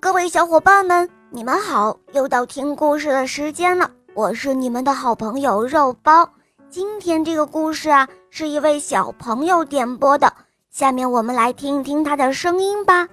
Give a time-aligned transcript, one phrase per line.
[0.00, 1.96] 各位小伙伴们，你们好！
[2.12, 6.28] 又到听故事的时间了，我是你们的好朋友肉包。
[6.68, 10.30] 今天这个故事啊，是一位小朋友点播的，
[10.70, 13.08] 下面我们来听一听他的声音吧。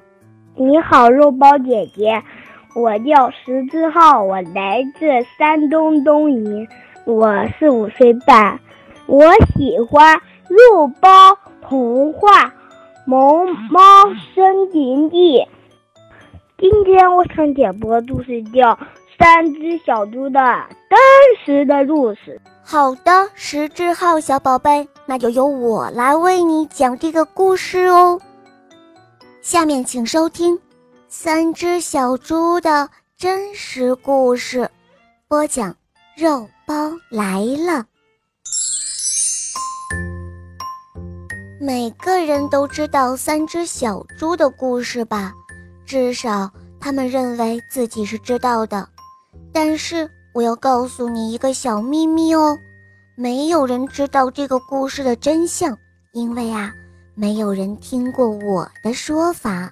[0.56, 2.22] 你好，肉包姐姐，
[2.76, 5.06] 我叫石志浩，我来自
[5.38, 6.68] 山东东营，
[7.06, 8.60] 我是五岁半，
[9.06, 10.20] 我喜欢
[10.50, 11.10] 肉包
[11.62, 12.46] 童话
[13.06, 13.80] 《萌猫
[14.36, 15.40] 森林地》。
[16.60, 18.76] 今天我想点播故事叫
[19.18, 20.40] 《三只小猪的
[20.90, 20.98] 真
[21.44, 22.40] 实的故事》。
[22.64, 28.20] 好的，石志浩小宝贝，那就由我来为你讲这个故事哦。
[29.42, 30.56] 下面请收听
[31.08, 34.60] 《三只小猪的真实故事》，
[35.28, 35.76] 播讲
[36.16, 37.86] 肉包来了。
[41.60, 45.34] 每个人都知道三只小猪的故事吧？
[45.94, 48.90] 至少他们认为自己是知道的，
[49.54, 52.58] 但是我要告诉你一个小秘密哦，
[53.16, 55.78] 没有人知道这个故事的真相，
[56.14, 56.74] 因为啊，
[57.14, 59.72] 没有人听过我的说法。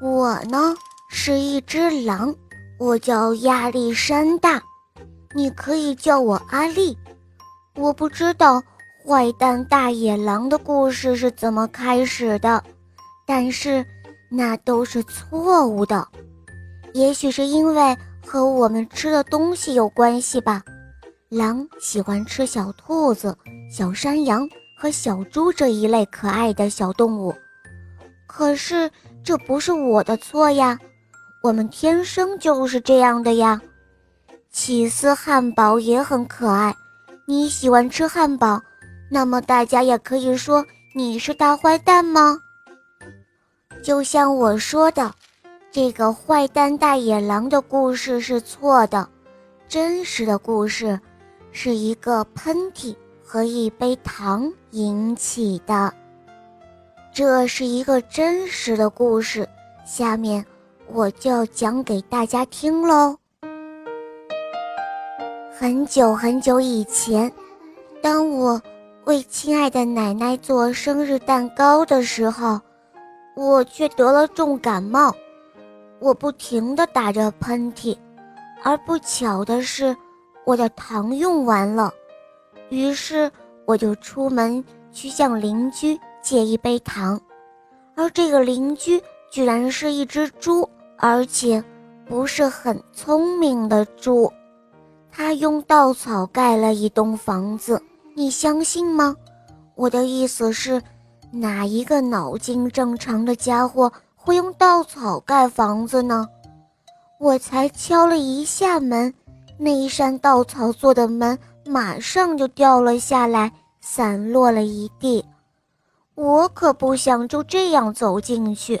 [0.00, 0.74] 我呢
[1.10, 2.34] 是一只狼，
[2.78, 4.62] 我叫亚历山大，
[5.34, 6.96] 你可以叫我阿丽。
[7.74, 8.62] 我不知道
[9.06, 12.64] 坏蛋大野狼的故事是怎么开始的，
[13.26, 13.84] 但是。
[14.30, 16.06] 那都是错误的，
[16.94, 20.62] 也许是因为和我们吃的东西有关系吧。
[21.28, 23.36] 狼喜欢吃小兔子、
[23.70, 27.34] 小山羊和小猪这一类可爱的小动物，
[28.26, 28.90] 可是
[29.22, 30.78] 这不是我的错呀，
[31.42, 33.60] 我们天生就是这样的呀。
[34.50, 36.74] 起司汉堡也很可爱，
[37.26, 38.60] 你喜欢吃汉堡，
[39.08, 40.64] 那么大家也可以说
[40.94, 42.38] 你是大坏蛋吗？
[43.82, 45.10] 就像我说的，
[45.70, 49.08] 这个坏蛋大野狼的故事是错的，
[49.68, 51.00] 真实的故事
[51.50, 55.92] 是一个喷嚏和一杯糖引起的。
[57.12, 59.48] 这是一个真实的故事，
[59.84, 60.44] 下面
[60.86, 63.16] 我就要讲给大家听喽。
[65.58, 67.32] 很久很久以前，
[68.02, 68.60] 当我
[69.04, 72.60] 为亲爱的奶奶做生日蛋糕的时候。
[73.40, 75.10] 我却得了重感冒，
[75.98, 77.96] 我不停地打着喷嚏，
[78.62, 79.96] 而不巧的是，
[80.44, 81.90] 我的糖用完了。
[82.68, 83.32] 于是
[83.64, 84.62] 我就出门
[84.92, 87.18] 去向邻居借一杯糖，
[87.96, 90.68] 而这个邻居居然是一只猪，
[90.98, 91.64] 而且
[92.04, 94.30] 不是很聪明的猪。
[95.10, 97.82] 他用稻草盖了一栋房子，
[98.14, 99.16] 你相信吗？
[99.76, 100.82] 我的意思是。
[101.32, 106.28] 哪一个脑筋正常的家伙会用稻草盖房子呢？
[107.18, 109.12] 我才敲了一下门，
[109.56, 115.24] 那一扇稻草做的门马上就掉了下来，散落了一地。
[116.16, 118.80] 我可不想就这样走进去，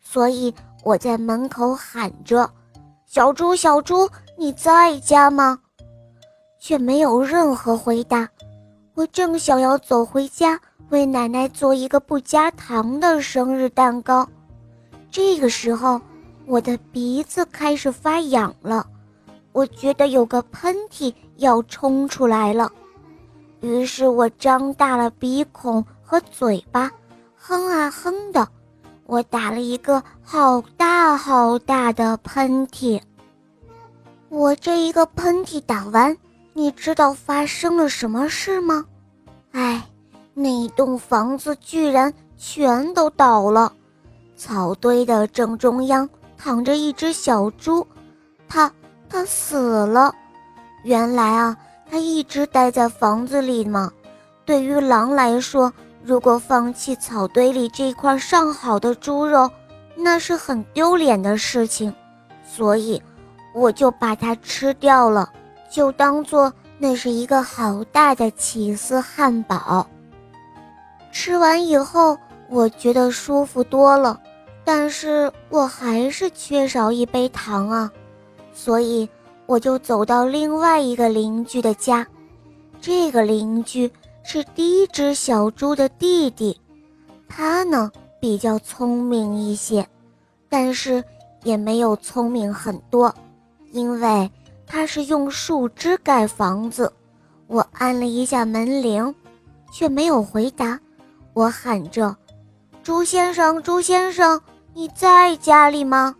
[0.00, 0.54] 所以
[0.84, 2.48] 我在门口喊着
[3.06, 5.58] ：“小猪，小猪，你在家吗？”
[6.60, 8.28] 却没有任何回答。
[8.94, 10.60] 我正想要走回家。
[10.88, 14.28] 为奶奶做一个不加糖的生日蛋糕。
[15.10, 16.00] 这个时候，
[16.46, 18.86] 我的鼻子开始发痒了，
[19.52, 22.70] 我觉得有个喷嚏要冲出来了。
[23.60, 26.90] 于是我张大了鼻孔和嘴巴，
[27.34, 28.46] 哼啊哼的，
[29.06, 33.00] 我打了一个好大好大的喷嚏。
[34.28, 36.16] 我这一个喷嚏打完，
[36.52, 38.84] 你知道发生了什么事吗？
[39.50, 39.82] 哎。
[40.38, 43.72] 那栋房子居然全都倒了，
[44.36, 47.86] 草堆的正中央躺着一只小猪，
[48.46, 48.70] 它
[49.08, 50.14] 它死了。
[50.84, 51.56] 原来啊，
[51.90, 53.90] 它一直待在房子里嘛。
[54.44, 59.50] 对于狼来说，如果放弃草堆里这块上好的猪肉，
[59.96, 61.90] 那是很丢脸的事情。
[62.46, 63.02] 所以，
[63.54, 65.32] 我就把它吃掉了，
[65.70, 69.88] 就当做那是一个好大的起司汉堡。
[71.10, 72.16] 吃完以后，
[72.48, 74.20] 我觉得舒服多了，
[74.64, 77.90] 但是我还是缺少一杯糖啊，
[78.52, 79.08] 所以
[79.46, 82.06] 我就走到另外一个邻居的家。
[82.80, 83.90] 这个邻居
[84.22, 86.60] 是第一只小猪的弟弟，
[87.28, 89.86] 他呢比较聪明一些，
[90.48, 91.02] 但是
[91.42, 93.12] 也没有聪明很多，
[93.72, 94.30] 因为
[94.66, 96.92] 他是用树枝盖房子。
[97.46, 99.14] 我按了一下门铃，
[99.72, 100.78] 却没有回答。
[101.36, 102.16] 我喊着
[102.82, 104.40] ：“朱先生，朱先生，
[104.72, 106.16] 你在家里吗？”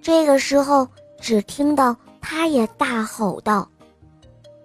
[0.00, 0.86] 这个时候，
[1.20, 3.68] 只听到他也大吼道：“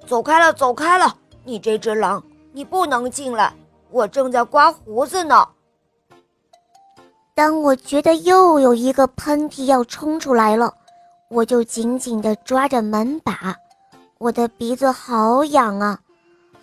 [0.06, 1.12] 走开了，走开了！
[1.44, 3.52] 你这只狼，你不能进来！
[3.90, 5.44] 我正在刮胡子呢。”
[7.34, 10.72] 当我觉得又有一个喷嚏要冲出来了，
[11.30, 13.56] 我就紧紧地抓着门把，
[14.20, 16.00] 我的鼻子好痒啊，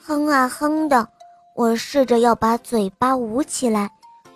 [0.01, 1.09] 哼啊哼的，
[1.57, 3.91] 我试着要把嘴巴捂起来，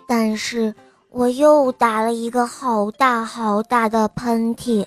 [0.07, 0.73] 但是
[1.11, 4.83] 我又打了一个好大好大的喷嚏。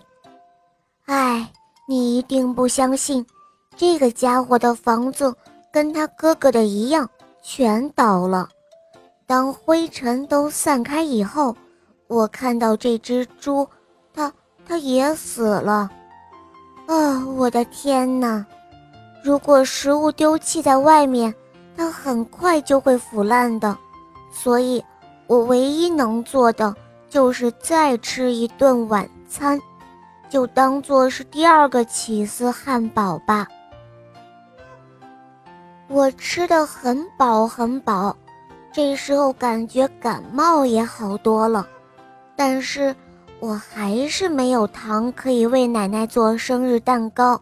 [1.06, 1.48] 哎，
[1.86, 3.24] 你一定不相信，
[3.76, 5.32] 这个家伙的房子
[5.72, 7.08] 跟他哥哥的一样，
[7.40, 8.48] 全倒了。
[9.26, 11.54] 当灰尘都散开以后，
[12.08, 13.64] 我看到这只猪，
[14.12, 14.32] 它
[14.66, 15.88] 它也死了。
[16.88, 18.44] 啊，我的天哪！
[19.22, 21.32] 如果食物丢弃在外面，
[21.76, 23.76] 它很快就会腐烂的。
[24.30, 24.84] 所以，
[25.26, 26.74] 我唯一能做的
[27.08, 29.60] 就是再吃一顿晚餐，
[30.28, 33.46] 就当做是第二个起司汉堡吧。
[35.88, 38.16] 我吃的很饱很饱。
[38.72, 41.64] 这时候感觉感冒也好多了，
[42.34, 42.92] 但是
[43.38, 47.40] 我还是没有糖可以为奶奶做生日蛋糕，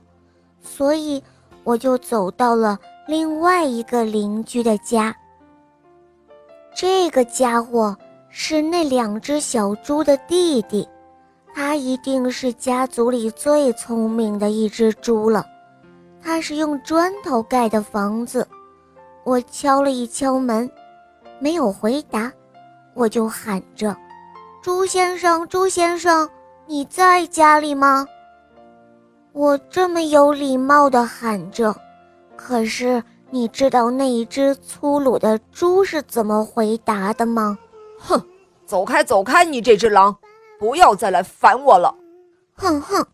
[0.60, 1.24] 所以
[1.64, 2.78] 我就走到了
[3.12, 5.14] 另外一个邻居的家。
[6.74, 7.94] 这个家伙
[8.30, 10.88] 是那两只小猪的弟弟，
[11.54, 15.44] 他一定是家族里最聪明的一只猪了。
[16.22, 18.48] 他是用砖头盖的房子，
[19.24, 20.66] 我敲了一敲门。
[21.38, 22.32] 没有回答，
[22.94, 23.94] 我就喊着
[24.64, 26.26] ：“朱先生，朱先生，
[26.66, 28.06] 你在家里吗？”
[29.34, 31.76] 我这么有礼貌地喊着，
[32.44, 37.56] 可是你知道那一只粗鲁的猪是怎么回答的吗？
[37.98, 38.20] 哼，
[38.66, 39.44] 走开，走开！
[39.44, 40.16] 你这只狼，
[40.58, 41.94] 不要再来烦我了！
[42.54, 43.06] 哼哼，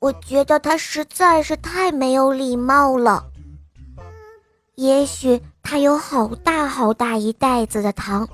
[0.00, 3.24] 我觉得他实在是太没有礼貌了。
[4.76, 5.42] 也许。
[5.68, 8.28] 他有好大好大一袋子的糖，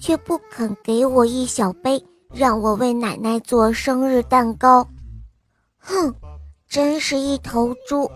[0.00, 2.00] 却不肯给我一小杯，
[2.32, 4.86] 让我为奶奶做生日蛋糕。
[5.80, 6.14] 哼，
[6.68, 8.08] 真是一头猪！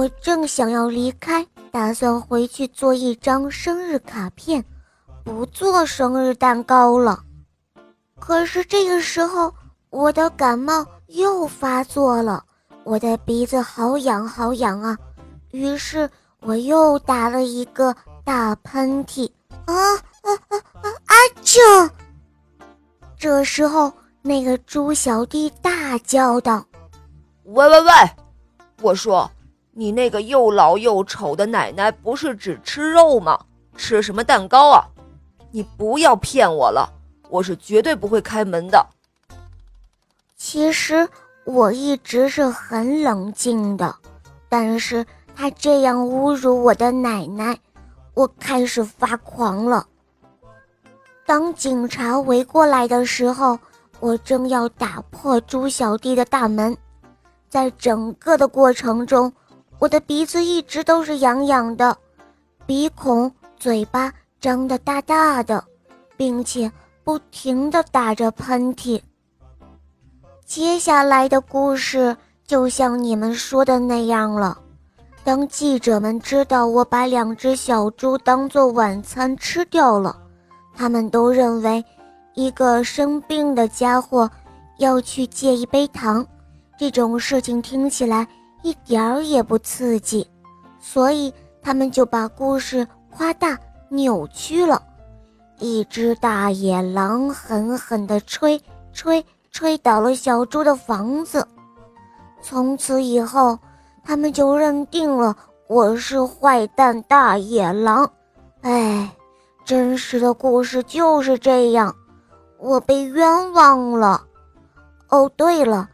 [0.00, 4.64] 我正想要离开，打算回去做一张生日卡片，
[5.22, 7.22] 不做生日蛋糕了。
[8.18, 9.52] 可是这个时候，
[9.90, 12.42] 我的感冒又发作了，
[12.82, 14.96] 我的鼻子好痒好痒啊！
[15.50, 16.08] 于是。
[16.42, 17.94] 我又打了一个
[18.24, 19.30] 大喷嚏，
[19.66, 20.88] 啊啊啊啊！
[21.04, 21.14] 阿
[21.44, 21.90] 嚏！
[23.18, 23.92] 这时候，
[24.22, 26.64] 那个猪小弟大叫道
[27.44, 27.92] ：“喂喂喂！
[28.80, 29.30] 我说，
[29.80, 33.40] 你那个又老又丑的奶奶不是只吃肉吗？
[33.78, 34.84] 吃什么蛋糕啊？
[35.50, 36.86] 你不要骗我了，
[37.30, 38.86] 我是绝对不会开门的。”
[40.36, 41.08] 其实
[41.44, 43.96] 我一直是很冷静的，
[44.50, 45.06] 但是。
[45.34, 47.58] 他这样侮辱我的奶奶，
[48.12, 49.86] 我开始发狂了。
[51.24, 53.58] 当警察围过来的时候，
[54.00, 56.76] 我正要打破猪小弟的大门。
[57.48, 59.32] 在整个的过程中，
[59.80, 61.96] 我的鼻子一直都是痒痒的，
[62.66, 65.64] 鼻孔、嘴巴张得大大的，
[66.18, 66.70] 并且
[67.02, 69.00] 不停地打着喷嚏。
[70.44, 72.14] 接下来的故事
[72.46, 74.58] 就像你们说的那样了。
[75.24, 80.14] 当记者们知道我把两只小猪当做晚餐吃掉了，
[80.76, 81.82] 他们都认为
[82.34, 84.30] 一个生病的家伙
[84.76, 86.26] 要去借一杯糖，
[86.78, 88.26] 这种事情听起来
[88.62, 90.28] 一点儿也不刺激，
[90.78, 94.82] 所以他们就把故事夸大扭曲了。
[95.58, 98.60] 一只大野狼狠狠地吹
[98.92, 101.46] 吹吹倒了小猪的房子，
[102.42, 103.58] 从此以后。
[104.02, 105.36] 他们就认定了
[105.68, 108.10] 我是坏蛋大野狼，
[108.62, 109.14] 哎，
[109.62, 111.94] 真实的故事就是这样，
[112.58, 114.24] 我被冤枉了。
[115.10, 115.88] 哦，对了，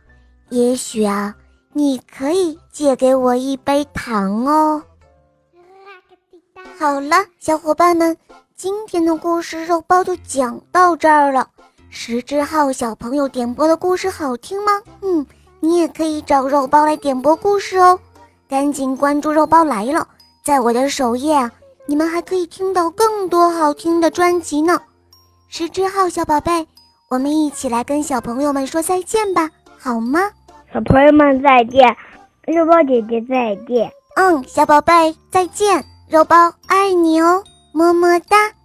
[0.50, 1.34] 也许啊，
[1.76, 4.82] 你可以借给我一杯糖哦。
[6.80, 8.16] 好了，小伙伴们，
[8.56, 11.46] 今天的故事肉包就讲到这儿了。
[11.90, 14.72] 石之浩小朋友点播的故事好听吗？
[15.02, 15.26] 嗯，
[15.60, 18.00] 你也可以找肉包来点播故事哦。
[18.48, 20.08] 赶紧关注“肉包来了”！
[20.42, 21.52] 在我的首页啊，
[21.84, 24.80] 你们还可以听到更多好听的专辑呢。
[25.48, 26.66] 石之浩小宝贝，
[27.10, 30.30] 我们一起来跟小朋友们说再见吧，好吗？
[30.72, 31.96] 小朋友们再见，
[32.46, 33.90] 肉包姐姐再见。
[34.16, 37.42] 嗯，小宝贝再见，肉包爱你哦，
[37.72, 38.55] 么么哒。